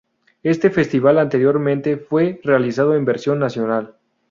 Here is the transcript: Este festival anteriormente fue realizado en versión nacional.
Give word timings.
Este 0.41 0.71
festival 0.71 1.19
anteriormente 1.19 1.95
fue 1.95 2.41
realizado 2.43 2.95
en 2.95 3.05
versión 3.05 3.37
nacional. 3.37 3.97